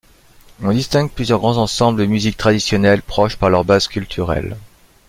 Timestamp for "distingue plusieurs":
0.71-1.37